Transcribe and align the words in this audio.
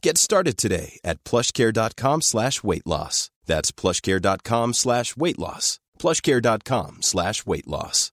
Get 0.00 0.16
started 0.16 0.56
today 0.56 1.00
at 1.04 1.22
plushcare.com 1.24 2.22
slash 2.22 2.62
weight 2.62 2.86
loss. 2.86 3.30
That's 3.46 3.72
plushcare.com 3.72 4.74
slash 4.74 5.16
weight 5.16 5.38
loss. 5.38 5.80
Plushcare.com 5.98 6.98
slash 7.02 7.44
weight 7.46 7.66
loss. 7.66 8.12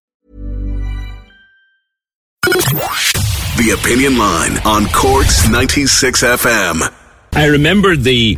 The 2.44 3.78
Opinion 3.80 4.18
Line 4.18 4.58
on 4.66 4.86
Cork's 4.88 5.48
96 5.50 6.24
FM. 6.24 6.94
I 7.34 7.46
remember 7.48 7.96
the 7.96 8.36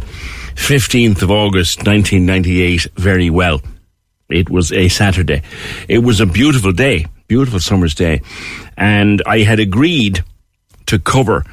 15th 0.55 1.21
of 1.21 1.31
August 1.31 1.79
1998 1.79 2.87
very 2.95 3.29
well. 3.29 3.61
It 4.29 4.49
was 4.49 4.71
a 4.73 4.89
Saturday. 4.89 5.41
It 5.87 5.99
was 5.99 6.19
a 6.19 6.25
beautiful 6.25 6.73
day, 6.73 7.05
beautiful 7.27 7.59
summer's 7.59 7.95
day. 7.95 8.21
And 8.75 9.21
I 9.25 9.39
had 9.39 9.59
agreed 9.59 10.23
to 10.87 10.99
cover 10.99 11.43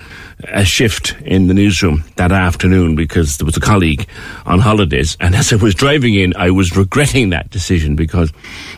a 0.49 0.65
shift 0.65 1.17
in 1.25 1.47
the 1.47 1.55
newsroom 1.55 2.05
that 2.17 2.33
afternoon 2.33 2.97
because 2.97 3.37
there 3.37 3.47
was 3.47 3.57
a 3.57 3.61
colleague 3.61 4.07
on 4.47 4.59
holidays. 4.59 5.17
And 5.21 5.35
as 5.35 5.53
I 5.53 5.57
was 5.57 5.75
driving 5.75 6.15
in, 6.15 6.35
I 6.37 6.51
was 6.51 6.77
regretting 6.77 7.31
that 7.31 7.51
decision 7.51 7.97
because 7.97 8.33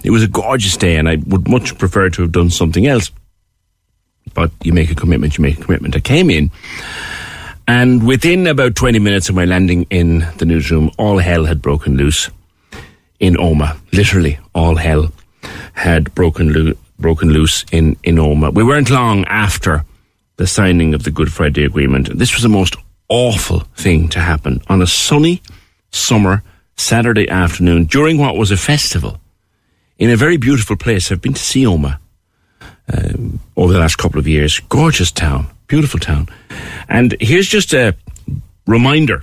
it 0.05 0.11
was 0.11 0.23
a 0.23 0.29
gorgeous 0.29 0.77
day 0.77 0.97
and 0.97 1.09
I 1.09 1.17
would 1.27 1.49
much 1.49 1.77
prefer 1.79 2.11
to 2.11 2.23
have 2.23 2.33
done 2.33 2.51
something 2.51 2.87
else. 2.87 3.11
But 4.35 4.51
you 4.63 4.73
make 4.73 4.91
a 4.91 4.95
commitment, 4.95 5.39
you 5.39 5.43
make 5.43 5.59
a 5.59 5.63
commitment. 5.63 5.97
I 5.97 6.01
came 6.01 6.31
in 6.31 6.51
and 7.69 8.07
within 8.07 8.47
about 8.47 8.77
20 8.77 8.99
minutes 8.99 9.29
of 9.29 9.35
my 9.35 9.45
landing 9.45 9.87
in 9.91 10.27
the 10.39 10.45
newsroom, 10.45 10.91
all 10.99 11.19
hell 11.19 11.45
had 11.45 11.61
broken 11.61 11.97
loose 11.97 12.31
in 13.19 13.35
Omagh. 13.35 13.77
Literally, 13.93 14.39
all 14.55 14.77
hell 14.77 15.13
had 15.73 16.15
broken, 16.15 16.53
lo- 16.53 16.75
broken 16.99 17.31
loose 17.31 17.65
in, 17.73 17.97
in 18.05 18.17
Omagh. 18.17 18.55
We 18.55 18.63
weren't 18.63 18.91
long 18.91 19.25
after 19.27 19.85
the 20.37 20.47
signing 20.47 20.95
of 20.95 21.05
the 21.05 21.11
Good 21.11 21.33
Friday 21.33 21.65
Agreement. 21.65 22.19
This 22.19 22.35
was 22.35 22.43
the 22.43 22.49
most 22.49 22.77
awful 23.09 23.61
thing 23.75 24.09
to 24.11 24.21
happen 24.21 24.61
on 24.69 24.83
a 24.83 24.87
sunny 24.87 25.43
summer 25.91 26.43
Saturday 26.77 27.29
afternoon 27.29 27.85
during 27.85 28.19
what 28.19 28.37
was 28.37 28.51
a 28.51 28.57
festival 28.57 29.19
in 29.99 30.11
a 30.11 30.17
very 30.17 30.37
beautiful 30.37 30.77
place. 30.77 31.11
I've 31.11 31.23
been 31.23 31.35
to 31.35 31.43
see 31.43 31.65
Omagh 31.65 31.99
um, 32.93 33.41
over 33.57 33.73
the 33.73 33.79
last 33.79 33.97
couple 33.97 34.19
of 34.19 34.29
years. 34.29 34.61
Gorgeous 34.69 35.11
town, 35.11 35.47
beautiful 35.69 36.01
town. 36.01 36.29
And 36.89 37.17
here's 37.21 37.49
just 37.49 37.73
a 37.73 37.97
reminder 38.67 39.23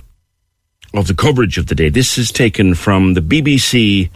of 0.94 1.06
the 1.06 1.14
coverage 1.14 1.58
of 1.58 1.66
the 1.66 1.74
day. 1.74 1.88
This 1.88 2.18
is 2.18 2.32
taken 2.32 2.74
from 2.74 3.14
the 3.14 3.20
BBC 3.20 4.10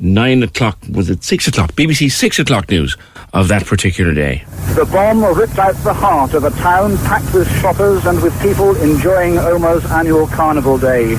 nine 0.00 0.42
o'clock, 0.42 0.78
was 0.92 1.10
it 1.10 1.22
six 1.22 1.46
o'clock? 1.46 1.72
BBC 1.72 2.10
six 2.10 2.38
o'clock 2.38 2.68
news 2.70 2.96
of 3.32 3.48
that 3.48 3.66
particular 3.66 4.12
day. 4.12 4.42
The 4.74 4.86
bomb 4.86 5.22
ripped 5.36 5.58
out 5.58 5.74
the 5.84 5.94
heart 5.94 6.34
of 6.34 6.44
a 6.44 6.50
town 6.50 6.96
packed 6.98 7.32
with 7.34 7.48
shoppers 7.60 8.06
and 8.06 8.20
with 8.22 8.38
people 8.42 8.74
enjoying 8.76 9.38
Omagh's 9.38 9.84
annual 9.90 10.26
Carnival 10.26 10.78
Day. 10.78 11.14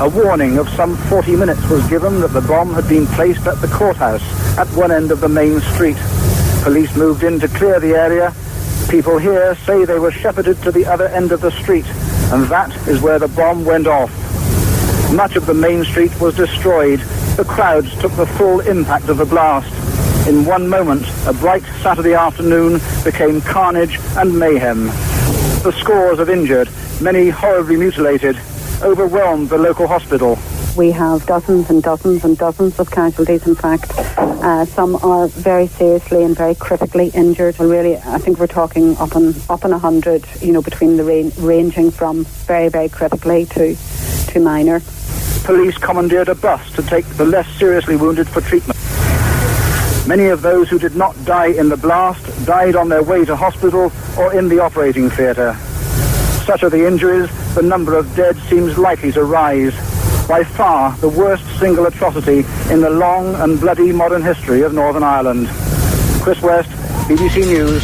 A 0.00 0.08
warning 0.08 0.58
of 0.58 0.68
some 0.70 0.96
40 1.08 1.36
minutes 1.36 1.62
was 1.68 1.86
given 1.88 2.20
that 2.20 2.32
the 2.32 2.40
bomb 2.40 2.72
had 2.74 2.88
been 2.88 3.06
placed 3.08 3.46
at 3.46 3.60
the 3.60 3.68
courthouse 3.68 4.22
at 4.58 4.66
one 4.68 4.90
end 4.90 5.12
of 5.12 5.20
the 5.20 5.28
main 5.28 5.60
street. 5.60 5.96
Police 6.62 6.96
moved 6.96 7.22
in 7.22 7.38
to 7.40 7.48
clear 7.48 7.78
the 7.78 7.92
area. 7.94 8.34
People 8.88 9.18
here 9.18 9.54
say 9.66 9.84
they 9.84 9.98
were 9.98 10.10
shepherded 10.10 10.60
to 10.62 10.72
the 10.72 10.84
other 10.86 11.06
end 11.08 11.30
of 11.30 11.40
the 11.40 11.50
street, 11.52 11.86
and 12.32 12.44
that 12.46 12.74
is 12.88 13.00
where 13.00 13.18
the 13.18 13.28
bomb 13.28 13.64
went 13.64 13.86
off. 13.86 14.10
Much 15.14 15.36
of 15.36 15.46
the 15.46 15.54
main 15.54 15.84
street 15.84 16.10
was 16.20 16.34
destroyed. 16.34 16.98
The 17.36 17.44
crowds 17.44 17.96
took 18.00 18.10
the 18.16 18.26
full 18.26 18.58
impact 18.58 19.08
of 19.08 19.18
the 19.18 19.24
blast. 19.24 19.72
In 20.26 20.44
one 20.44 20.68
moment, 20.68 21.06
a 21.28 21.32
bright 21.32 21.62
Saturday 21.82 22.14
afternoon 22.14 22.80
became 23.04 23.40
carnage 23.40 24.00
and 24.16 24.36
mayhem. 24.36 24.86
The 25.62 25.72
scores 25.78 26.18
of 26.18 26.28
injured, 26.28 26.68
many 27.00 27.28
horribly 27.28 27.76
mutilated, 27.76 28.36
overwhelmed 28.82 29.50
the 29.50 29.56
local 29.56 29.86
hospital. 29.86 30.36
We 30.76 30.90
have 30.90 31.24
dozens 31.26 31.70
and 31.70 31.80
dozens 31.80 32.24
and 32.24 32.36
dozens 32.36 32.80
of 32.80 32.90
casualties, 32.90 33.46
in 33.46 33.54
fact. 33.54 33.92
Uh, 34.18 34.64
some 34.64 34.96
are 34.96 35.28
very 35.28 35.68
seriously 35.68 36.24
and 36.24 36.36
very 36.36 36.56
critically 36.56 37.10
injured. 37.14 37.60
And 37.60 37.70
really, 37.70 37.98
I 37.98 38.18
think 38.18 38.40
we're 38.40 38.48
talking 38.48 38.96
up 38.96 39.14
in, 39.14 39.32
up 39.48 39.64
in 39.64 39.70
100, 39.70 40.24
you 40.40 40.52
know, 40.52 40.60
between 40.60 40.96
the 40.96 41.04
ranging 41.38 41.92
from 41.92 42.24
very, 42.24 42.68
very 42.68 42.88
critically 42.88 43.46
to, 43.46 43.76
to 44.32 44.40
minor. 44.40 44.82
Police 45.44 45.76
commandeered 45.76 46.30
a 46.30 46.34
bus 46.34 46.72
to 46.72 46.82
take 46.82 47.04
the 47.16 47.24
less 47.26 47.46
seriously 47.58 47.96
wounded 47.96 48.26
for 48.26 48.40
treatment. 48.40 48.78
Many 50.08 50.28
of 50.28 50.40
those 50.40 50.70
who 50.70 50.78
did 50.78 50.96
not 50.96 51.14
die 51.26 51.48
in 51.48 51.68
the 51.68 51.76
blast 51.76 52.46
died 52.46 52.76
on 52.76 52.88
their 52.88 53.02
way 53.02 53.26
to 53.26 53.36
hospital 53.36 53.92
or 54.16 54.32
in 54.32 54.48
the 54.48 54.60
operating 54.60 55.10
theatre. 55.10 55.52
Such 56.46 56.62
are 56.62 56.70
the 56.70 56.86
injuries, 56.86 57.28
the 57.54 57.62
number 57.62 57.94
of 57.94 58.16
dead 58.16 58.38
seems 58.48 58.78
likely 58.78 59.12
to 59.12 59.24
rise. 59.24 59.74
By 60.26 60.44
far 60.44 60.96
the 60.98 61.10
worst 61.10 61.44
single 61.58 61.84
atrocity 61.84 62.46
in 62.72 62.80
the 62.80 62.88
long 62.88 63.34
and 63.34 63.60
bloody 63.60 63.92
modern 63.92 64.22
history 64.22 64.62
of 64.62 64.72
Northern 64.72 65.02
Ireland. 65.02 65.48
Chris 66.22 66.40
West, 66.40 66.70
BBC 67.06 67.44
News, 67.46 67.82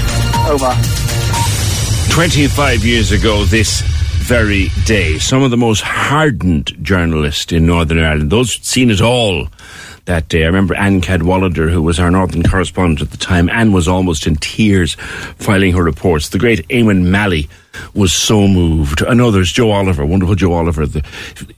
Omagh. 0.48 2.10
25 2.10 2.86
years 2.86 3.12
ago 3.12 3.44
this 3.44 3.82
very 4.20 4.68
day, 4.84 5.18
some 5.18 5.42
of 5.42 5.50
the 5.50 5.56
most 5.56 5.80
hardened 5.80 6.76
journalists 6.82 7.52
in 7.52 7.66
Northern 7.66 7.98
Ireland, 7.98 8.30
those 8.30 8.52
seen 8.62 8.90
it 8.90 9.00
all 9.00 9.48
that 10.04 10.28
day. 10.28 10.42
I 10.44 10.46
remember 10.46 10.74
Anne 10.74 11.00
Cadwallader, 11.00 11.68
who 11.68 11.82
was 11.82 11.98
our 11.98 12.10
northern 12.10 12.42
correspondent 12.42 13.00
at 13.00 13.10
the 13.10 13.16
time. 13.16 13.48
Anne 13.48 13.72
was 13.72 13.88
almost 13.88 14.26
in 14.26 14.36
tears 14.36 14.94
filing 15.38 15.72
her 15.72 15.82
reports. 15.82 16.28
The 16.28 16.38
great 16.38 16.66
Eamonn 16.68 17.10
Mallie 17.10 17.48
was 17.94 18.12
so 18.12 18.46
moved. 18.46 19.02
And 19.02 19.20
others, 19.20 19.52
Joe 19.52 19.70
Oliver, 19.70 20.04
wonderful 20.06 20.34
Joe 20.34 20.52
Oliver, 20.52 20.86
the, 20.86 21.04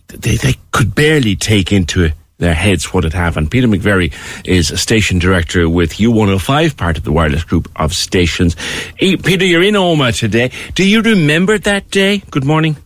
they, 0.08 0.36
they 0.36 0.54
could 0.70 0.94
barely 0.94 1.36
take 1.36 1.72
into 1.72 2.10
their 2.42 2.54
heads 2.54 2.92
what 2.92 3.04
had 3.04 3.12
happened. 3.12 3.50
Peter 3.50 3.66
McVerry 3.68 4.12
is 4.44 4.70
a 4.70 4.76
station 4.76 5.18
director 5.18 5.68
with 5.68 5.94
U105, 5.94 6.76
part 6.76 6.98
of 6.98 7.04
the 7.04 7.12
wireless 7.12 7.44
group 7.44 7.70
of 7.76 7.94
stations. 7.94 8.56
Peter, 8.98 9.44
you're 9.44 9.62
in 9.62 9.74
Omagh 9.74 10.18
today. 10.18 10.50
Do 10.74 10.86
you 10.86 11.02
remember 11.02 11.58
that 11.58 11.90
day? 11.90 12.22
Good 12.30 12.44
morning. 12.44 12.76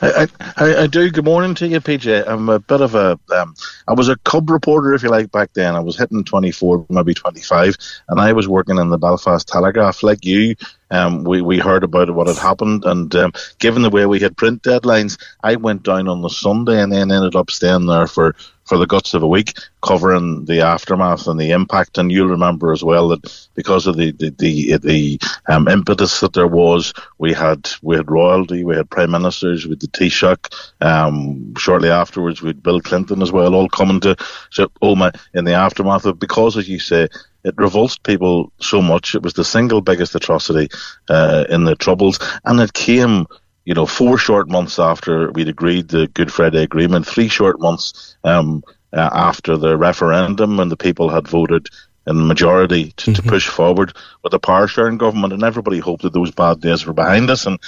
I, 0.00 0.28
I, 0.56 0.76
I, 0.82 0.86
do. 0.86 1.10
Good 1.10 1.24
morning 1.24 1.54
to 1.56 1.66
you, 1.66 1.80
PJ. 1.80 2.28
I'm 2.28 2.48
a 2.48 2.60
bit 2.60 2.80
of 2.80 2.94
a. 2.94 3.18
Um, 3.34 3.54
I 3.88 3.94
was 3.94 4.08
a 4.08 4.16
cub 4.18 4.48
reporter, 4.48 4.94
if 4.94 5.02
you 5.02 5.08
like, 5.08 5.32
back 5.32 5.52
then. 5.54 5.74
I 5.74 5.80
was 5.80 5.98
hitting 5.98 6.22
24, 6.22 6.86
maybe 6.88 7.14
25, 7.14 7.76
and 8.08 8.20
I 8.20 8.32
was 8.32 8.46
working 8.46 8.78
in 8.78 8.90
the 8.90 8.98
Belfast 8.98 9.48
Telegraph, 9.48 10.04
like 10.04 10.24
you. 10.24 10.54
Um, 10.90 11.24
we, 11.24 11.42
we 11.42 11.58
heard 11.58 11.82
about 11.82 12.10
what 12.10 12.28
had 12.28 12.36
happened, 12.36 12.84
and 12.84 13.14
um, 13.16 13.32
given 13.58 13.82
the 13.82 13.90
way 13.90 14.06
we 14.06 14.20
had 14.20 14.36
print 14.36 14.62
deadlines, 14.62 15.18
I 15.42 15.56
went 15.56 15.82
down 15.82 16.06
on 16.06 16.22
the 16.22 16.30
Sunday 16.30 16.80
and 16.80 16.92
then 16.92 17.10
ended 17.10 17.34
up 17.34 17.50
staying 17.50 17.86
there 17.86 18.06
for 18.06 18.36
for 18.68 18.78
the 18.78 18.86
guts 18.86 19.14
of 19.14 19.22
a 19.22 19.28
week, 19.28 19.58
covering 19.82 20.44
the 20.44 20.60
aftermath 20.60 21.26
and 21.26 21.40
the 21.40 21.50
impact. 21.50 21.98
And 21.98 22.12
you'll 22.12 22.28
remember 22.28 22.72
as 22.72 22.84
well 22.84 23.08
that 23.08 23.48
because 23.54 23.86
of 23.86 23.96
the 23.96 24.12
the 24.12 24.30
the, 24.30 24.76
the 24.78 25.18
um, 25.48 25.66
impetus 25.68 26.20
that 26.20 26.34
there 26.34 26.46
was, 26.46 26.92
we 27.18 27.32
had 27.32 27.70
we 27.82 27.96
had 27.96 28.10
royalty, 28.10 28.64
we 28.64 28.76
had 28.76 28.90
prime 28.90 29.10
ministers, 29.10 29.64
had 29.64 29.80
the 29.80 29.88
Taoiseach. 29.88 30.72
Um, 30.80 31.54
shortly 31.56 31.90
afterwards, 31.90 32.42
we 32.42 32.48
had 32.48 32.62
Bill 32.62 32.80
Clinton 32.80 33.22
as 33.22 33.32
well, 33.32 33.54
all 33.54 33.68
coming 33.68 34.00
to, 34.00 34.14
to 34.52 34.68
Omagh 34.82 35.18
in 35.34 35.44
the 35.44 35.54
aftermath 35.54 36.04
of 36.04 36.18
because, 36.18 36.56
as 36.56 36.68
you 36.68 36.78
say, 36.78 37.08
it 37.44 37.54
revulsed 37.56 38.02
people 38.02 38.52
so 38.60 38.82
much. 38.82 39.14
It 39.14 39.22
was 39.22 39.34
the 39.34 39.44
single 39.44 39.80
biggest 39.80 40.14
atrocity 40.14 40.68
uh, 41.08 41.44
in 41.48 41.64
the 41.64 41.76
Troubles, 41.76 42.18
and 42.44 42.60
it 42.60 42.72
came 42.72 43.26
you 43.68 43.74
know, 43.74 43.84
four 43.84 44.16
short 44.16 44.48
months 44.48 44.78
after 44.78 45.30
we'd 45.32 45.46
agreed 45.46 45.88
the 45.88 46.06
Good 46.06 46.32
Friday 46.32 46.62
Agreement, 46.62 47.06
three 47.06 47.28
short 47.28 47.60
months 47.60 48.16
um, 48.24 48.64
uh, 48.94 49.10
after 49.12 49.58
the 49.58 49.76
referendum 49.76 50.56
when 50.56 50.70
the 50.70 50.76
people 50.76 51.10
had 51.10 51.28
voted 51.28 51.68
in 52.06 52.26
majority 52.26 52.92
to, 52.92 53.10
mm-hmm. 53.10 53.22
to 53.22 53.28
push 53.28 53.46
forward 53.46 53.92
with 54.22 54.30
the 54.30 54.38
power 54.38 54.68
sharing 54.68 54.96
government, 54.96 55.34
and 55.34 55.42
everybody 55.42 55.80
hoped 55.80 56.00
that 56.04 56.14
those 56.14 56.30
bad 56.30 56.62
days 56.62 56.86
were 56.86 56.94
behind 56.94 57.28
us. 57.28 57.44
And 57.44 57.60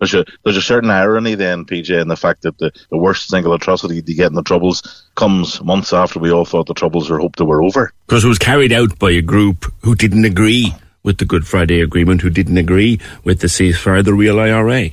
there's 0.00 0.14
a 0.14 0.24
there's 0.42 0.56
a 0.56 0.62
certain 0.62 0.90
irony 0.90 1.36
then, 1.36 1.64
PJ, 1.64 1.96
in 1.96 2.08
the 2.08 2.16
fact 2.16 2.42
that 2.42 2.58
the, 2.58 2.72
the 2.90 2.98
worst 2.98 3.28
single 3.28 3.52
atrocity 3.52 4.02
to 4.02 4.14
get 4.14 4.26
in 4.26 4.34
the 4.34 4.42
troubles 4.42 5.06
comes 5.14 5.62
months 5.62 5.92
after 5.92 6.18
we 6.18 6.32
all 6.32 6.44
thought 6.44 6.66
the 6.66 6.74
troubles 6.74 7.08
were 7.08 7.20
hoped 7.20 7.38
they 7.38 7.44
were 7.44 7.62
over. 7.62 7.92
Because 8.08 8.24
it 8.24 8.28
was 8.28 8.40
carried 8.40 8.72
out 8.72 8.98
by 8.98 9.12
a 9.12 9.22
group 9.22 9.72
who 9.82 9.94
didn't 9.94 10.24
agree 10.24 10.74
with 11.04 11.18
the 11.18 11.24
Good 11.24 11.46
Friday 11.46 11.80
Agreement, 11.82 12.22
who 12.22 12.30
didn't 12.30 12.58
agree 12.58 12.98
with 13.22 13.38
the 13.38 13.46
ceasefire, 13.46 14.04
the 14.04 14.12
real 14.12 14.40
IRA. 14.40 14.90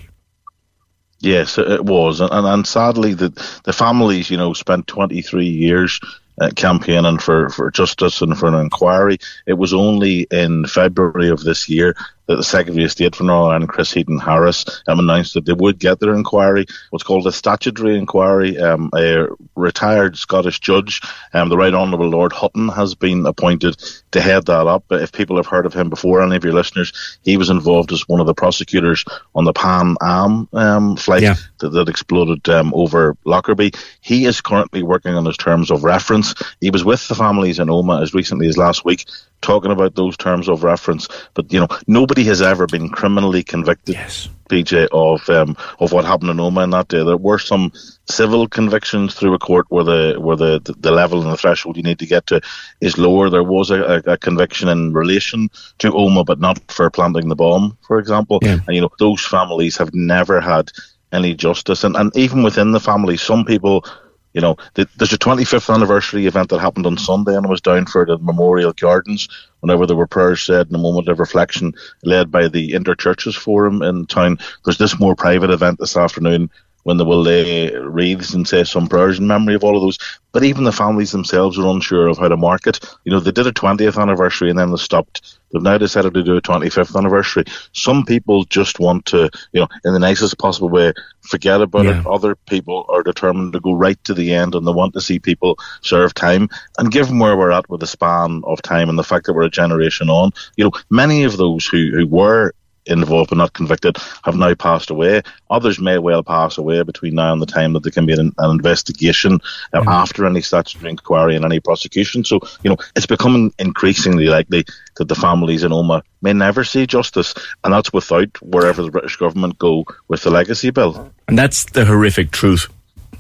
Yes, 1.24 1.58
it 1.58 1.86
was, 1.86 2.20
and, 2.20 2.32
and 2.34 2.68
sadly, 2.68 3.14
the 3.14 3.30
the 3.64 3.72
families, 3.72 4.30
you 4.30 4.36
know, 4.36 4.52
spent 4.52 4.88
23 4.88 5.46
years 5.46 6.02
uh, 6.42 6.50
campaigning 6.54 7.18
for, 7.18 7.50
for 7.50 7.72
justice 7.72 8.22
and 8.22 8.38
for 8.38 8.48
an 8.48 8.56
inquiry. 8.56 9.20
It 9.46 9.54
was 9.54 9.74
only 9.74 10.28
in 10.30 10.66
February 10.66 11.30
of 11.30 11.42
this 11.42 11.70
year 11.70 11.96
that 12.28 12.38
the 12.38 12.44
Secretary 12.44 12.86
of 12.86 12.92
State 12.92 13.16
for 13.16 13.24
Northern 13.24 13.52
Ireland, 13.52 13.70
Chris 13.70 13.92
Heaton 13.92 14.20
Harris, 14.20 14.66
um, 14.88 15.00
announced 15.00 15.34
that 15.34 15.46
they 15.46 15.54
would 15.54 15.80
get 15.80 16.00
their 16.00 16.14
inquiry, 16.14 16.66
what's 16.90 17.04
called 17.04 17.28
a 17.28 17.32
statutory 17.32 17.98
inquiry. 17.98 18.58
Um, 18.58 18.90
a 18.96 19.28
retired 19.56 20.18
Scottish 20.18 20.60
judge, 20.60 21.02
um, 21.34 21.50
the 21.50 21.58
Right 21.58 21.74
Honourable 21.74 22.10
Lord 22.10 22.32
Hutton, 22.32 22.70
has 22.70 22.96
been 22.96 23.26
appointed 23.26 23.78
to 24.12 24.22
head 24.22 24.46
that 24.46 24.68
up. 24.68 24.86
If 24.92 25.12
people 25.12 25.38
have 25.38 25.48
heard 25.48 25.66
of 25.66 25.74
him 25.74 25.90
before, 25.90 26.22
any 26.22 26.36
of 26.36 26.44
your 26.44 26.54
listeners, 26.54 27.18
he 27.24 27.38
was 27.38 27.50
involved 27.50 27.92
as 27.92 28.08
one 28.08 28.20
of 28.20 28.28
the 28.28 28.34
prosecutors 28.34 29.04
on 29.36 29.46
the 29.46 29.54
Pan 29.54 29.96
Am 30.02 30.48
um, 30.54 30.96
flight 30.96 31.24
yeah. 31.24 31.36
that, 31.60 31.70
that, 31.70 31.90
exploded 31.90 32.48
um, 32.50 32.74
over 32.74 33.18
Lockerbie. 33.26 33.72
He 34.02 34.26
is 34.26 34.42
currently 34.42 34.84
working 34.84 35.14
on 35.14 35.26
his 35.26 35.38
terms 35.38 35.70
of 35.70 35.84
reference. 35.84 36.34
He 36.60 36.72
was 36.72 36.84
with 36.84 37.08
the 37.08 37.16
families 37.16 37.60
in 37.60 37.68
Omagh 37.68 38.02
as 38.02 38.14
recently 38.14 38.48
as 38.48 38.58
last 38.58 38.86
week 38.86 39.06
talking 39.44 39.72
about 39.72 39.96
those 39.96 40.18
terms 40.18 40.50
of 40.50 40.64
reference. 40.64 41.08
But 41.34 41.52
you 41.54 41.60
know, 41.60 41.68
nobody 41.88 42.24
has 42.26 42.42
ever 42.42 42.66
been 42.66 42.90
criminally 42.90 43.44
convicted. 43.44 43.96
Yes. 43.96 44.30
PJ 44.50 44.88
of 44.92 45.28
um, 45.30 45.56
of 45.80 45.92
what 45.92 46.06
happened 46.06 46.30
in 46.30 46.38
Omagh 46.38 46.72
that 46.72 46.88
day. 46.88 47.04
There 47.04 47.18
were 47.18 47.40
some 47.40 47.72
civil 48.06 48.48
convictions 48.48 49.16
through 49.16 49.34
a 49.34 49.40
court 49.40 49.66
where 49.70 49.84
the 49.84 50.16
where 50.20 50.36
the, 50.36 50.60
the 50.78 50.92
level 50.92 51.22
and 51.22 51.32
the 51.32 51.38
threshold 51.38 51.78
you 51.78 51.84
need 51.84 52.00
to 52.00 52.06
get 52.06 52.28
to 52.28 52.42
is 52.82 52.98
lower. 52.98 53.30
There 53.30 53.44
was 53.44 53.72
a, 53.72 54.02
a, 54.06 54.14
a 54.14 54.18
conviction 54.18 54.70
in 54.70 54.94
relation 54.94 55.50
to 55.80 55.92
Omagh, 55.92 56.26
but 56.26 56.40
not 56.40 56.60
for 56.72 56.90
planting 56.90 57.30
the 57.30 57.36
bomb, 57.36 57.78
for 57.88 58.00
example. 58.00 58.40
Yeah. 58.42 58.60
And 58.68 58.76
you 58.76 58.82
know, 58.82 58.92
those 59.00 59.26
families 59.26 59.78
have 59.78 59.94
never 59.94 60.42
had 60.42 60.72
any 61.12 61.34
justice. 61.34 61.84
And 61.84 61.96
and 61.96 62.16
even 62.16 62.44
within 62.44 62.72
the 62.72 62.80
family, 62.80 63.18
some 63.18 63.46
people 63.46 63.86
you 64.34 64.42
know, 64.42 64.58
the, 64.74 64.88
there's 64.98 65.14
a 65.14 65.18
25th 65.18 65.74
anniversary 65.74 66.26
event 66.26 66.50
that 66.50 66.60
happened 66.60 66.86
on 66.86 66.98
Sunday, 66.98 67.36
and 67.36 67.46
I 67.46 67.50
was 67.50 67.62
down 67.62 67.86
for 67.86 68.06
the 68.06 68.18
Memorial 68.18 68.74
Gardens 68.74 69.30
whenever 69.60 69.86
there 69.86 69.96
were 69.96 70.08
prayers 70.08 70.42
said 70.42 70.68
in 70.68 70.76
a 70.76 70.80
moment 70.80 71.08
of 71.08 71.20
reflection 71.20 71.74
led 72.04 72.32
by 72.32 72.48
the 72.48 72.72
Interchurches 72.72 73.38
Forum 73.38 73.82
in 73.82 74.06
town. 74.06 74.40
There's 74.66 74.78
this 74.78 75.00
more 75.00 75.16
private 75.16 75.52
event 75.52 75.80
this 75.80 75.96
afternoon 75.96 76.50
when 76.84 76.98
they 76.98 77.04
will 77.04 77.22
lay 77.22 77.74
wreaths 77.76 78.34
and 78.34 78.48
say 78.48 78.64
some 78.64 78.88
prayers 78.88 79.20
in 79.20 79.28
memory 79.28 79.56
of 79.56 79.64
all 79.64 79.76
of 79.76 79.82
those. 79.82 79.98
But 80.32 80.44
even 80.44 80.64
the 80.64 80.72
families 80.72 81.12
themselves 81.12 81.58
are 81.58 81.68
unsure 81.68 82.08
of 82.08 82.18
how 82.18 82.28
to 82.28 82.38
mark 82.38 82.68
it. 82.68 82.80
You 83.04 83.12
know, 83.12 83.20
they 83.20 83.32
did 83.32 83.48
a 83.48 83.52
20th 83.52 84.02
anniversary 84.02 84.50
and 84.50 84.60
then 84.60 84.72
they 84.72 84.78
stopped. 84.78 85.38
They've 85.52 85.62
now 85.62 85.78
decided 85.78 86.16
to 86.16 86.24
do 86.24 86.36
a 86.36 86.42
25th 86.42 86.98
anniversary. 86.98 87.44
Some 87.74 88.04
people 88.06 88.44
just 88.46 88.80
want 88.80 89.06
to, 89.08 89.30
you 89.52 89.62
know, 89.62 89.68
in 89.86 89.94
the 89.94 90.00
nicest 90.00 90.40
possible 90.40 90.70
way, 90.70 90.94
forget 91.22 91.62
about 91.62 91.86
yeah. 91.86 92.00
it. 92.00 92.08
Other 92.08 92.36
people 92.36 92.86
are 92.90 93.04
determined 93.04 93.54
to 93.54 93.60
go 93.60 93.74
right 93.74 94.04
to 94.06 94.16
the 94.16 94.34
end 94.34 94.56
and 94.56 94.68
they 94.68 94.72
want 94.72 94.94
to 94.94 95.02
see 95.02 95.20
people 95.20 95.58
serve 95.84 96.14
time. 96.16 96.50
And 96.80 96.92
given 96.92 97.20
where 97.20 97.38
we're 97.38 97.52
at 97.52 97.70
with 97.70 97.82
the 97.82 97.88
span 97.88 98.42
of 98.46 98.62
time 98.64 98.90
and 98.90 98.98
the 98.98 99.04
fact 99.04 99.28
that 99.28 99.34
we're 99.34 99.44
a 99.44 99.50
generation 99.50 100.10
on, 100.10 100.32
you 100.58 100.66
know, 100.66 100.72
many 100.90 101.24
of 101.24 101.38
those 101.38 101.66
who, 101.68 101.92
who 101.92 102.08
were 102.08 102.54
involved 102.86 103.30
but 103.30 103.38
not 103.38 103.54
convicted 103.54 103.98
have 104.24 104.36
now 104.36 104.54
passed 104.54 104.90
away. 104.90 105.22
Others 105.50 105.80
may 105.80 105.98
well 105.98 106.24
pass 106.24 106.58
away 106.58 106.84
between 106.84 107.16
now 107.16 107.34
and 107.34 107.42
the 107.42 107.46
time 107.46 107.74
that 107.74 107.84
there 107.84 107.92
can 107.92 108.06
be 108.06 108.14
an, 108.14 108.34
an 108.38 108.52
investigation 108.52 109.40
uh, 109.74 109.80
mm-hmm. 109.80 109.90
after 109.90 110.26
any 110.26 110.42
statutory 110.42 110.90
inquiry 110.90 111.36
and 111.36 111.46
any 111.46 111.60
prosecution. 111.60 112.24
So, 112.24 112.40
you 112.64 112.70
know, 112.70 112.78
it's 112.96 113.06
becoming 113.06 113.54
increasingly 113.60 114.28
likely 114.28 114.66
that 114.98 115.08
the 115.08 115.16
families 115.16 115.64
in 115.64 115.72
Omagh 115.72 116.04
may 116.22 116.34
never 116.34 116.64
see 116.64 116.86
justice, 116.86 117.34
and 117.64 117.74
that's 117.74 117.92
without 117.92 118.42
wherever 118.42 118.82
the 118.82 118.92
British 118.92 119.18
government 119.18 119.58
go 119.60 119.86
with 120.08 120.24
the 120.24 120.32
legacy 120.32 120.70
bill. 120.70 121.12
And 121.28 121.38
that's 121.38 121.66
the 121.66 121.86
horrific 121.86 122.32
truth 122.32 122.68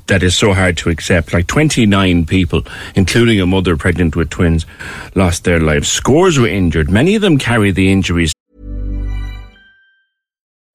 that 0.07 0.23
is 0.23 0.35
so 0.35 0.53
hard 0.53 0.77
to 0.77 0.89
accept. 0.89 1.33
Like 1.33 1.47
29 1.47 2.25
people, 2.25 2.63
including 2.95 3.39
a 3.39 3.45
mother 3.45 3.77
pregnant 3.77 4.15
with 4.15 4.29
twins, 4.29 4.65
lost 5.15 5.43
their 5.43 5.59
lives. 5.59 5.89
Scores 5.89 6.37
were 6.37 6.47
injured. 6.47 6.89
Many 6.89 7.15
of 7.15 7.21
them 7.21 7.37
carry 7.37 7.71
the 7.71 7.91
injuries 7.91 8.32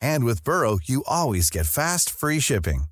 And 0.00 0.24
with 0.24 0.44
Burrow, 0.44 0.78
you 0.84 1.04
always 1.06 1.50
get 1.50 1.66
fast, 1.66 2.10
free 2.10 2.40
shipping. 2.40 2.84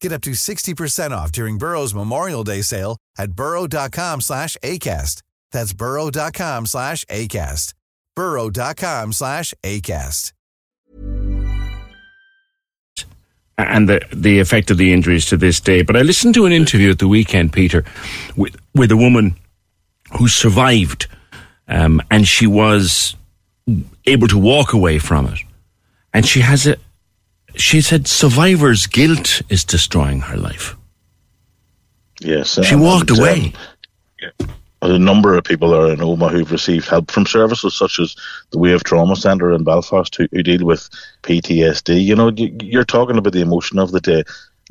Get 0.00 0.12
up 0.12 0.22
to 0.22 0.32
60% 0.32 1.12
off 1.12 1.32
during 1.32 1.58
Burrow's 1.58 1.94
Memorial 1.94 2.44
Day 2.44 2.62
sale 2.62 2.98
at 3.18 3.32
burrow.com 3.32 4.20
slash 4.20 4.56
ACAST. 4.62 5.22
That's 5.52 5.72
burrow.com 5.72 6.66
slash 6.66 7.04
ACAST. 7.06 7.74
burrow.com 8.14 9.12
slash 9.12 9.54
ACAST. 9.62 10.32
And 13.56 13.88
the, 13.88 14.02
the 14.12 14.40
effect 14.40 14.72
of 14.72 14.78
the 14.78 14.92
injuries 14.92 15.26
to 15.26 15.36
this 15.36 15.60
day. 15.60 15.82
But 15.82 15.96
I 15.96 16.02
listened 16.02 16.34
to 16.34 16.44
an 16.44 16.52
interview 16.52 16.90
at 16.90 16.98
the 16.98 17.06
weekend, 17.06 17.52
Peter, 17.52 17.84
with, 18.36 18.56
with 18.74 18.90
a 18.90 18.96
woman 18.96 19.36
who 20.18 20.26
survived 20.26 21.06
um, 21.68 22.02
and 22.10 22.26
she 22.26 22.46
was 22.46 23.16
able 24.06 24.28
to 24.28 24.38
walk 24.38 24.72
away 24.72 24.98
from 24.98 25.26
it 25.26 25.38
and 26.14 26.26
she 26.26 26.40
has 26.40 26.66
a, 26.66 26.76
she 27.56 27.80
said 27.80 28.06
survivor's 28.06 28.86
guilt 28.86 29.42
is 29.50 29.64
destroying 29.64 30.20
her 30.20 30.36
life. 30.36 30.76
Yes. 32.20 32.58
She 32.64 32.76
walked 32.76 33.10
and, 33.10 33.18
away. 33.18 33.52
Um, 34.40 34.50
a 34.82 34.98
number 34.98 35.36
of 35.36 35.44
people 35.44 35.74
are 35.74 35.90
in 35.90 35.98
Omagh 35.98 36.30
who've 36.30 36.52
received 36.52 36.88
help 36.88 37.10
from 37.10 37.26
services 37.26 37.74
such 37.74 37.98
as 37.98 38.14
the 38.50 38.58
Wave 38.58 38.84
Trauma 38.84 39.16
Centre 39.16 39.52
in 39.52 39.64
Belfast 39.64 40.14
who, 40.14 40.28
who 40.30 40.42
deal 40.42 40.64
with 40.64 40.88
PTSD. 41.22 42.02
You 42.02 42.14
know, 42.14 42.30
you're 42.30 42.84
talking 42.84 43.16
about 43.16 43.32
the 43.32 43.40
emotion 43.40 43.78
of 43.78 43.92
the 43.92 44.00
day. 44.00 44.24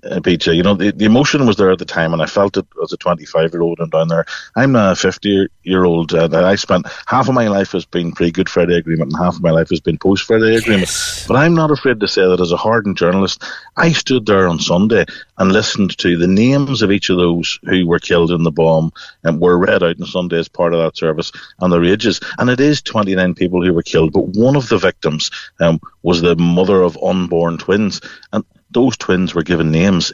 Uh, 0.04 0.20
PJ. 0.20 0.56
You 0.56 0.64
know, 0.64 0.74
the, 0.74 0.92
the 0.92 1.06
emotion 1.06 1.46
was 1.46 1.58
there 1.58 1.72
at 1.72 1.80
the 1.80 1.86
time, 1.86 2.14
and 2.14 2.22
I 2.22 2.26
felt 2.26 2.58
it 2.58 2.66
as 2.82 2.94
a 2.94 2.98
25 2.98 3.54
year 3.54 3.62
old 3.62 3.80
and 3.80 3.92
down 3.92 4.08
there. 4.08 4.26
I'm 4.56 4.76
a 4.76 4.96
50 4.96 5.48
year 5.64 5.84
old, 5.84 6.14
and 6.14 6.36
I 6.36 6.56
spent 6.56 6.88
half 7.08 7.28
of 7.28 7.36
my 7.36 7.48
life 7.48 7.72
has 7.72 7.86
been 7.86 8.12
pre 8.12 8.32
Good 8.32 8.50
Friday 8.50 8.76
Agreement, 8.76 9.14
and 9.14 9.24
half 9.24 9.36
of 9.36 9.44
my 9.44 9.52
life 9.52 9.70
has 9.70 9.80
been 9.80 9.98
post 9.98 10.26
Friday 10.26 10.56
Agreement. 10.56 10.90
But 11.28 11.36
I'm 11.36 11.54
not 11.54 11.72
afraid 11.72 12.00
to 12.00 12.08
say 12.08 12.26
that 12.28 12.42
as 12.42 12.52
a 12.52 12.58
hardened 12.58 12.98
journalist, 12.98 13.44
I 13.78 13.92
stood 13.92 14.26
there 14.26 14.48
on 14.48 14.60
Sunday 14.60 15.06
and 15.38 15.52
listened 15.52 15.98
to 15.98 16.18
the 16.18 16.28
names 16.28 16.82
of 16.82 16.92
each 16.92 17.10
of 17.10 17.18
those 17.18 17.60
who 17.64 17.88
were 17.88 18.00
killed 18.00 18.32
in 18.32 18.44
the 18.44 18.52
bomb 18.52 18.92
and 19.24 19.40
were 19.40 19.58
read 19.58 19.84
out 19.84 20.00
on 20.00 20.08
Sunday 20.08 20.38
as 20.38 20.48
part 20.48 20.74
of 20.74 20.80
that 20.80 20.98
service 20.98 21.32
and 21.60 21.72
their 21.72 21.84
ages. 21.84 22.20
And 22.38 22.50
it 22.50 22.60
is 22.60 22.82
29 22.82 23.36
people 23.36 23.64
who 23.64 23.74
were 23.74 23.84
killed, 23.84 24.14
but 24.14 24.28
one 24.30 24.56
of 24.56 24.70
the 24.70 24.78
victims 24.78 25.32
um, 25.60 25.80
was 26.04 26.22
the 26.22 26.36
mother 26.36 26.82
of 26.82 26.98
unborn 27.02 27.58
twins. 27.58 28.02
And 28.32 28.44
those 28.74 28.98
twins 28.98 29.34
were 29.34 29.44
given 29.44 29.72
names, 29.72 30.14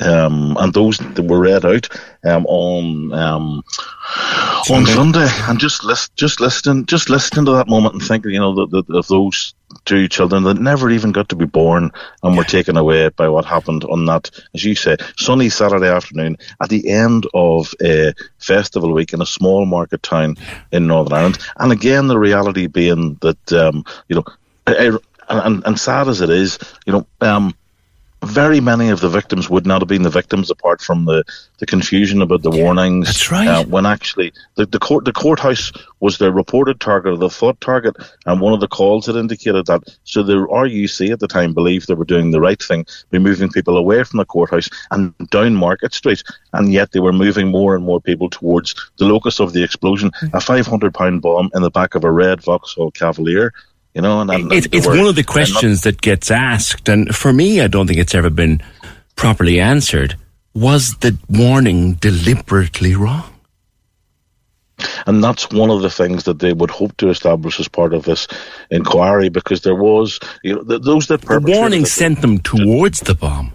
um, 0.00 0.56
and 0.58 0.72
those 0.72 0.98
that 0.98 1.22
were 1.22 1.40
read 1.40 1.64
out 1.64 1.88
um, 2.24 2.46
on 2.46 3.12
um, 3.12 3.62
on 4.70 4.86
Sunday. 4.86 5.28
And 5.48 5.58
just 5.58 5.84
list, 5.84 6.14
just 6.16 6.40
listening, 6.40 6.86
just 6.86 7.10
listening 7.10 7.44
to 7.46 7.52
that 7.52 7.68
moment 7.68 7.94
and 7.94 8.02
thinking, 8.02 8.32
you 8.32 8.40
know, 8.40 8.66
the, 8.66 8.82
the, 8.82 8.98
of 8.98 9.06
those 9.08 9.54
two 9.84 10.08
children 10.08 10.44
that 10.44 10.60
never 10.60 10.90
even 10.90 11.12
got 11.12 11.28
to 11.28 11.36
be 11.36 11.44
born 11.44 11.90
and 12.22 12.36
were 12.36 12.44
taken 12.44 12.76
away 12.76 13.08
by 13.10 13.28
what 13.28 13.44
happened 13.44 13.84
on 13.84 14.06
that, 14.06 14.30
as 14.54 14.64
you 14.64 14.74
say, 14.74 14.96
sunny 15.16 15.48
Saturday 15.48 15.88
afternoon 15.88 16.36
at 16.62 16.68
the 16.68 16.88
end 16.88 17.26
of 17.34 17.74
a 17.82 18.12
festival 18.38 18.92
week 18.92 19.12
in 19.12 19.22
a 19.22 19.26
small 19.26 19.66
market 19.66 20.02
town 20.02 20.36
in 20.72 20.86
Northern 20.86 21.12
Ireland. 21.12 21.38
And 21.58 21.72
again, 21.72 22.06
the 22.06 22.18
reality 22.18 22.66
being 22.66 23.16
that, 23.20 23.52
um, 23.52 23.84
you 24.08 24.16
know, 24.16 24.24
and, 24.66 24.98
and, 25.28 25.62
and 25.66 25.78
sad 25.78 26.08
as 26.08 26.20
it 26.20 26.30
is, 26.30 26.58
you 26.86 26.92
know, 26.92 27.06
um, 27.20 27.54
very 28.24 28.60
many 28.60 28.88
of 28.88 29.00
the 29.00 29.08
victims 29.08 29.48
would 29.48 29.66
not 29.66 29.80
have 29.80 29.88
been 29.88 30.02
the 30.02 30.10
victims 30.10 30.50
apart 30.50 30.80
from 30.80 31.04
the, 31.04 31.24
the 31.58 31.66
confusion 31.66 32.22
about 32.22 32.42
the 32.42 32.50
warnings. 32.50 33.06
That's 33.06 33.30
right. 33.30 33.46
Uh, 33.48 33.64
when 33.64 33.86
actually 33.86 34.32
the, 34.56 34.66
the 34.66 34.78
court 34.78 35.04
the 35.04 35.12
courthouse 35.12 35.72
was 36.00 36.18
the 36.18 36.32
reported 36.32 36.80
target 36.80 37.14
or 37.14 37.16
the 37.16 37.30
thought 37.30 37.60
target, 37.60 37.96
and 38.26 38.40
one 38.40 38.52
of 38.52 38.60
the 38.60 38.68
calls 38.68 39.06
had 39.06 39.16
indicated 39.16 39.66
that. 39.66 39.82
So 40.04 40.22
the 40.22 40.34
RUC 40.34 41.10
at 41.10 41.20
the 41.20 41.28
time 41.28 41.54
believed 41.54 41.88
they 41.88 41.94
were 41.94 42.04
doing 42.04 42.30
the 42.30 42.40
right 42.40 42.62
thing 42.62 42.86
by 43.10 43.18
moving 43.18 43.50
people 43.50 43.76
away 43.76 44.02
from 44.04 44.18
the 44.18 44.24
courthouse 44.24 44.68
and 44.90 45.14
down 45.30 45.54
Market 45.54 45.94
Street, 45.94 46.22
and 46.52 46.72
yet 46.72 46.92
they 46.92 47.00
were 47.00 47.12
moving 47.12 47.48
more 47.48 47.74
and 47.74 47.84
more 47.84 48.00
people 48.00 48.28
towards 48.28 48.74
the 48.98 49.04
locus 49.04 49.40
of 49.40 49.52
the 49.52 49.62
explosion, 49.62 50.10
a 50.32 50.40
500 50.40 50.92
pound 50.92 51.22
bomb 51.22 51.50
in 51.54 51.62
the 51.62 51.70
back 51.70 51.94
of 51.94 52.04
a 52.04 52.10
red 52.10 52.42
Vauxhall 52.42 52.90
Cavalier. 52.90 53.52
You 53.94 54.02
know, 54.02 54.20
and, 54.20 54.30
and 54.30 54.52
it, 54.52 54.74
it's 54.74 54.86
one 54.86 55.06
of 55.06 55.14
the 55.14 55.22
questions 55.22 55.82
that 55.82 56.00
gets 56.00 56.30
asked, 56.30 56.88
and 56.88 57.14
for 57.14 57.32
me, 57.32 57.60
I 57.60 57.68
don't 57.68 57.86
think 57.86 58.00
it's 58.00 58.14
ever 58.14 58.30
been 58.30 58.60
properly 59.14 59.60
answered. 59.60 60.16
Was 60.52 60.94
the 61.00 61.16
warning 61.28 61.94
deliberately 61.94 62.96
wrong? 62.96 63.30
And 65.06 65.22
that's 65.22 65.48
one 65.50 65.70
of 65.70 65.82
the 65.82 65.90
things 65.90 66.24
that 66.24 66.40
they 66.40 66.52
would 66.52 66.70
hope 66.70 66.96
to 66.96 67.08
establish 67.08 67.60
as 67.60 67.68
part 67.68 67.94
of 67.94 68.04
this 68.04 68.26
inquiry, 68.70 69.28
because 69.28 69.60
there 69.62 69.76
was, 69.76 70.18
you 70.42 70.56
know, 70.56 70.64
th- 70.64 70.82
those 70.82 71.06
that 71.06 71.20
the 71.20 71.40
warning 71.40 71.84
sent 71.84 72.20
them 72.20 72.38
towards 72.38 73.00
the 73.00 73.14
bomb. 73.14 73.52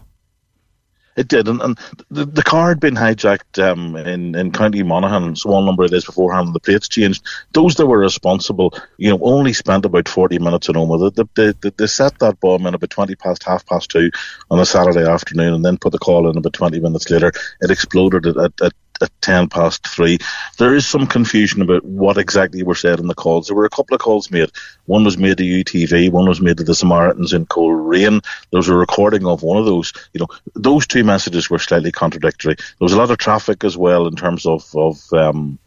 It 1.20 1.28
did, 1.28 1.50
and, 1.50 1.62
and 1.62 1.78
the, 2.10 2.26
the 2.26 2.44
car 2.44 2.70
had 2.70 2.80
been 2.80 2.96
hijacked 2.96 3.62
um, 3.62 3.98
in 3.98 4.36
in 4.36 4.54
County 4.54 4.84
Monaghan, 4.84 5.36
small 5.36 5.62
number 5.62 5.84
of 5.84 5.92
days 5.92 6.06
beforehand. 6.06 6.54
The 6.54 6.62
plates 6.62 6.88
changed. 6.88 7.26
Those 7.52 7.76
that 7.76 7.88
were 7.88 8.00
responsible, 8.00 8.74
you 8.98 9.10
know, 9.10 9.20
only 9.22 9.52
spent 9.52 9.84
about 9.84 10.08
forty 10.08 10.40
minutes 10.40 10.70
in 10.70 10.76
Omagh. 10.76 11.14
They, 11.14 11.24
they, 11.36 11.54
they, 11.62 11.72
they 11.78 11.88
set 11.88 12.20
that 12.20 12.40
bomb 12.40 12.66
in 12.68 12.74
about 12.74 12.90
twenty 12.90 13.16
past 13.16 13.44
half 13.44 13.66
past 13.66 13.92
two 13.92 14.12
on 14.50 14.62
a 14.62 14.66
Saturday 14.66 15.06
afternoon, 15.06 15.54
and 15.56 15.66
then 15.66 15.78
put 15.78 15.92
the 15.92 16.00
call 16.00 16.30
in 16.30 16.38
about 16.38 16.54
twenty 16.54 16.80
minutes 16.80 17.10
later. 17.10 17.34
It 17.60 17.70
exploded 17.70 18.26
at, 18.26 18.38
at, 18.38 18.62
at 18.62 18.74
at 19.02 19.12
10 19.22 19.50
past 19.50 19.88
3. 19.88 20.18
There 20.58 20.76
is 20.76 20.88
some 20.88 21.08
confusion 21.08 21.62
about 21.62 21.86
what 21.86 22.18
exactly 22.18 22.64
were 22.64 22.76
said 22.76 23.00
in 23.00 23.08
the 23.08 23.16
calls. 23.16 23.48
There 23.48 23.56
were 23.56 23.66
a 23.66 23.70
couple 23.70 23.96
of 23.96 24.02
calls 24.02 24.32
made. 24.32 24.52
One 24.86 25.04
was 25.04 25.18
made 25.18 25.38
to 25.38 25.44
UTV, 25.44 26.12
one 26.12 26.28
was 26.28 26.42
made 26.42 26.58
to 26.58 26.64
the 26.64 26.76
Samaritans 26.76 27.34
in 27.34 27.46
Coleraine. 27.46 28.22
There 28.52 28.58
was 28.58 28.70
a 28.70 28.76
recording 28.76 29.26
of 29.26 29.44
one 29.44 29.58
of 29.58 29.66
those. 29.66 29.94
You 30.14 30.22
know, 30.22 30.28
those 30.56 30.88
two 30.88 31.04
messages 31.04 31.50
were 31.50 31.60
slightly 31.60 31.92
contradictory. 31.92 32.56
There 32.56 32.66
was 32.80 32.94
a 32.94 32.98
lot 32.98 33.12
of 33.12 33.18
traffic 33.18 33.64
as 33.64 33.78
well 33.78 34.08
in 34.08 34.16
terms 34.16 34.46
of, 34.46 34.66
of 34.76 35.02
um, 35.14 35.60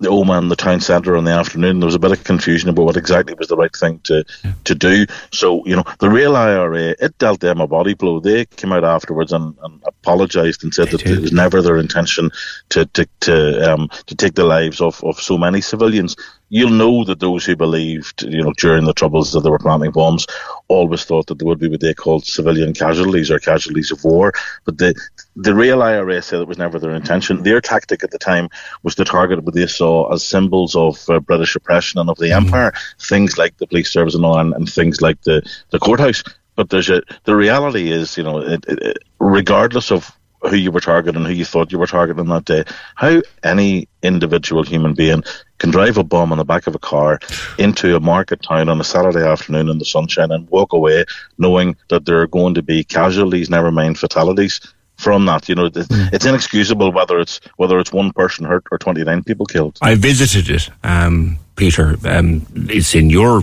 the 0.00 0.08
old 0.08 0.28
man, 0.28 0.48
the 0.48 0.56
town 0.56 0.80
centre 0.80 1.16
in 1.16 1.24
the 1.24 1.32
afternoon. 1.32 1.80
There 1.80 1.86
was 1.86 1.94
a 1.94 2.00
bit 2.00 2.12
of 2.12 2.24
confusion 2.24 2.68
about 2.68 2.84
what 2.84 2.96
exactly 2.96 3.34
was 3.34 3.48
the 3.48 3.56
right 3.56 3.74
thing 3.74 4.00
to 4.04 4.24
to 4.64 4.74
do. 4.74 5.06
So 5.32 5.64
you 5.66 5.76
know, 5.76 5.84
the 5.98 6.10
real 6.10 6.36
IRA 6.36 6.94
it 6.98 7.18
dealt 7.18 7.40
them 7.40 7.60
a 7.60 7.66
body 7.66 7.94
blow. 7.94 8.20
They 8.20 8.44
came 8.44 8.72
out 8.72 8.84
afterwards 8.84 9.32
and, 9.32 9.56
and 9.62 9.82
apologised 9.86 10.62
and 10.62 10.72
said 10.72 10.88
that 10.88 11.04
it 11.04 11.20
was 11.20 11.32
never 11.32 11.62
their 11.62 11.78
intention 11.78 12.30
to 12.70 12.86
to 12.86 13.08
to 13.20 13.72
um 13.72 13.88
to 14.06 14.14
take 14.14 14.34
the 14.34 14.44
lives 14.44 14.80
of, 14.80 15.02
of 15.04 15.18
so 15.18 15.36
many 15.36 15.60
civilians. 15.60 16.16
You'll 16.50 16.70
know 16.70 17.04
that 17.04 17.20
those 17.20 17.44
who 17.44 17.56
believed, 17.56 18.22
you 18.22 18.42
know, 18.42 18.52
during 18.56 18.84
the 18.84 18.94
troubles 18.94 19.32
that 19.32 19.40
they 19.40 19.50
were 19.50 19.58
planting 19.58 19.90
bombs, 19.90 20.26
always 20.68 21.04
thought 21.04 21.26
that 21.26 21.38
there 21.38 21.46
would 21.46 21.58
be 21.58 21.68
what 21.68 21.80
they 21.80 21.94
called 21.94 22.24
civilian 22.24 22.72
casualties 22.72 23.30
or 23.30 23.38
casualties 23.38 23.90
of 23.90 24.02
war. 24.04 24.32
But 24.64 24.78
the 24.78 24.94
the 25.36 25.54
real 25.54 25.82
IRA 25.82 26.20
said 26.22 26.40
it 26.40 26.48
was 26.48 26.58
never 26.58 26.78
their 26.78 26.94
intention. 26.94 27.42
Their 27.42 27.60
tactic 27.60 28.02
at 28.02 28.10
the 28.10 28.18
time 28.18 28.48
was 28.82 28.94
to 28.96 29.04
target 29.04 29.44
what 29.44 29.54
they 29.54 29.66
saw 29.66 30.12
as 30.12 30.24
symbols 30.24 30.74
of 30.74 31.08
uh, 31.08 31.20
British 31.20 31.54
oppression 31.54 32.00
and 32.00 32.10
of 32.10 32.18
the 32.18 32.32
empire, 32.32 32.72
things 32.98 33.38
like 33.38 33.56
the 33.58 33.66
police 33.66 33.90
service 33.90 34.14
and 34.14 34.24
all, 34.24 34.38
and, 34.38 34.54
and 34.54 34.72
things 34.72 35.00
like 35.00 35.20
the, 35.22 35.42
the 35.70 35.78
courthouse. 35.78 36.24
But 36.56 36.70
there's 36.70 36.90
a 36.90 37.02
the 37.24 37.36
reality 37.36 37.92
is, 37.92 38.16
you 38.16 38.24
know, 38.24 38.40
it, 38.40 38.64
it, 38.66 38.98
regardless 39.20 39.92
of 39.92 40.17
who 40.42 40.56
you 40.56 40.70
were 40.70 40.80
targeting, 40.80 41.24
who 41.24 41.32
you 41.32 41.44
thought 41.44 41.72
you 41.72 41.78
were 41.78 41.86
targeting 41.86 42.26
that 42.26 42.44
day, 42.44 42.64
how 42.94 43.20
any 43.42 43.88
individual 44.02 44.62
human 44.62 44.94
being 44.94 45.22
can 45.58 45.70
drive 45.70 45.98
a 45.98 46.04
bomb 46.04 46.32
on 46.32 46.38
the 46.38 46.44
back 46.44 46.66
of 46.66 46.74
a 46.74 46.78
car 46.78 47.18
into 47.58 47.96
a 47.96 48.00
market 48.00 48.42
town 48.42 48.68
on 48.68 48.80
a 48.80 48.84
Saturday 48.84 49.26
afternoon 49.26 49.68
in 49.68 49.78
the 49.78 49.84
sunshine 49.84 50.30
and 50.30 50.48
walk 50.50 50.72
away 50.72 51.04
knowing 51.38 51.76
that 51.90 52.04
there 52.04 52.20
are 52.20 52.26
going 52.26 52.54
to 52.54 52.62
be 52.62 52.84
casualties, 52.84 53.50
never 53.50 53.72
mind 53.72 53.98
fatalities 53.98 54.60
from 54.96 55.26
that. 55.26 55.48
You 55.48 55.54
know, 55.54 55.70
it's, 55.74 56.26
inexcusable 56.26 56.92
whether 56.92 57.18
it's 57.18 57.40
whether 57.56 57.78
it's 57.78 57.92
one 57.92 58.12
person 58.12 58.44
hurt 58.44 58.64
or 58.70 58.78
twenty 58.78 59.02
nine 59.02 59.24
people 59.24 59.46
killed. 59.46 59.78
I 59.80 59.94
visited 59.94 60.50
it, 60.50 60.70
um, 60.84 61.38
Peter. 61.56 61.96
Um, 62.04 62.46
it's 62.68 62.94
in 62.94 63.10
your 63.10 63.42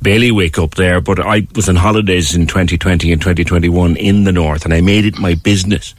bailiwick 0.00 0.58
up 0.58 0.74
there, 0.74 1.00
but 1.00 1.18
I 1.20 1.46
was 1.54 1.68
on 1.68 1.76
holidays 1.76 2.34
in 2.34 2.46
2020 2.46 3.12
and 3.12 3.20
2021 3.20 3.96
in 3.96 4.24
the 4.24 4.32
north, 4.32 4.64
and 4.64 4.72
I 4.72 4.80
made 4.80 5.04
it 5.04 5.18
my 5.18 5.34
business 5.34 5.94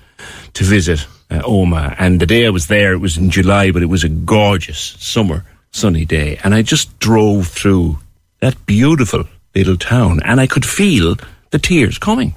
to 0.53 0.63
visit 0.63 1.07
uh, 1.29 1.41
Omagh. 1.41 1.95
And 1.99 2.19
the 2.19 2.25
day 2.25 2.45
I 2.45 2.49
was 2.49 2.67
there, 2.67 2.93
it 2.93 2.99
was 2.99 3.17
in 3.17 3.29
July, 3.29 3.71
but 3.71 3.83
it 3.83 3.87
was 3.87 4.03
a 4.03 4.09
gorgeous 4.09 4.95
summer 4.99 5.45
sunny 5.71 6.05
day, 6.05 6.39
and 6.43 6.53
I 6.53 6.61
just 6.61 6.99
drove 6.99 7.47
through 7.47 7.97
that 8.39 8.65
beautiful 8.65 9.25
little 9.55 9.77
town, 9.77 10.21
and 10.23 10.39
I 10.39 10.47
could 10.47 10.65
feel 10.65 11.15
the 11.49 11.59
tears 11.59 11.97
coming. 11.97 12.35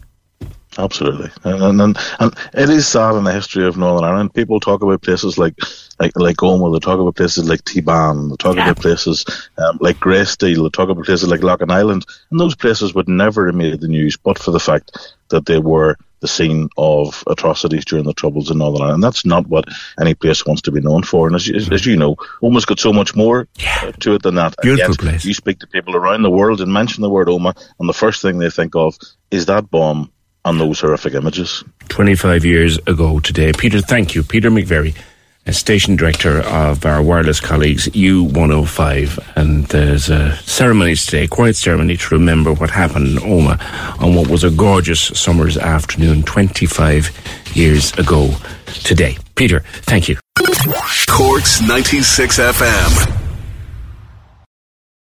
Absolutely, 0.79 1.31
and, 1.45 1.81
and 1.81 1.99
and 2.19 2.35
it 2.53 2.69
is 2.69 2.87
sad 2.87 3.15
in 3.15 3.25
the 3.25 3.33
history 3.33 3.67
of 3.67 3.79
Northern 3.79 4.05
Ireland. 4.05 4.35
People 4.35 4.61
talk 4.61 4.83
about 4.83 5.01
places 5.01 5.39
like 5.39 5.55
like 5.99 6.13
like 6.17 6.37
Omagh. 6.37 6.75
They 6.75 6.81
talk 6.81 7.01
about 7.01 7.17
places 7.17 7.49
like 7.49 7.63
Teebane. 7.63 8.31
They 8.31 8.37
talk 8.37 8.57
about 8.57 8.77
places 8.77 9.25
um, 9.57 9.79
like 9.81 9.97
Greysteel. 9.97 10.63
They 10.63 10.71
talk 10.71 10.91
about 10.91 11.07
places 11.07 11.29
like 11.29 11.41
Loughinisland, 11.41 12.05
and 12.31 12.41
those 12.41 12.55
places 12.55 12.95
would 12.95 13.09
never 13.09 13.47
have 13.47 13.55
made 13.55 13.81
the 13.81 13.89
news, 13.89 14.19
but 14.19 14.39
for 14.39 14.51
the 14.51 14.61
fact 14.61 15.15
that 15.29 15.47
they 15.47 15.59
were 15.59 15.97
the 16.21 16.29
scene 16.29 16.69
of 16.79 17.23
atrocities 17.27 17.85
during 17.85 18.05
the 18.05 18.15
Troubles 18.15 18.51
in 18.51 18.59
Northern 18.59 18.83
Ireland. 18.83 19.03
That's 19.05 19.27
not 19.27 19.47
what 19.49 19.67
any 20.01 20.15
place 20.15 20.47
wants 20.47 20.63
to 20.63 20.73
be 20.73 20.81
known 20.81 21.03
for. 21.03 21.27
And 21.27 21.37
as, 21.37 21.47
you- 21.47 21.57
as, 21.57 21.69
as 21.71 21.85
you 21.87 21.97
know, 21.97 22.17
Omagh's 22.43 22.65
got 22.65 22.79
so 22.81 22.93
much 22.93 23.15
more 23.15 23.47
uh, 23.83 23.93
to 24.01 24.15
it 24.15 24.23
than 24.23 24.37
that. 24.37 24.55
Beautiful 24.63 24.93
yet, 24.93 24.99
place. 24.99 25.25
You 25.25 25.35
speak 25.35 25.59
to 25.61 25.67
people 25.67 25.95
around 25.95 26.23
the 26.23 26.31
world 26.31 26.61
and 26.61 26.73
mention 26.73 27.03
the 27.03 27.11
word 27.11 27.29
Omagh, 27.29 27.63
and 27.79 27.89
the 27.89 27.93
first 27.95 28.23
thing 28.23 28.39
they 28.39 28.51
think 28.51 28.75
of 28.75 28.97
is 29.31 29.47
that 29.47 29.71
bomb 29.71 30.11
and 30.45 30.61
those 30.61 30.81
horrific 30.81 31.15
images. 31.15 31.65
25 31.89 32.45
years 32.45 32.79
ago 32.87 33.19
today. 33.21 33.53
Peter, 33.53 33.81
thank 33.81 34.15
you. 34.15 34.23
Peter 34.23 34.51
McVerry, 34.51 34.97
station 35.53 35.97
director 35.97 36.41
of 36.41 36.85
our 36.85 37.03
wireless 37.03 37.41
colleagues 37.41 37.89
U105. 37.89 39.37
And 39.37 39.65
there's 39.67 40.09
a 40.09 40.37
ceremony 40.39 40.95
today, 40.97 41.25
a 41.25 41.29
quiet 41.29 41.57
ceremony 41.57 41.97
to 41.97 42.15
remember 42.15 42.53
what 42.53 42.71
happened 42.71 43.09
in 43.09 43.17
Omagh 43.17 43.61
on 44.03 44.15
what 44.15 44.29
was 44.29 44.45
a 44.45 44.51
gorgeous 44.51 45.01
summer's 45.01 45.57
afternoon 45.57 46.23
25 46.25 47.11
years 47.55 47.93
ago 47.99 48.31
today. 48.85 49.17
Peter, 49.35 49.61
thank 49.83 50.09
you. 50.09 50.17
Cork's 51.09 51.61
96 51.67 52.39
FM. 52.39 53.26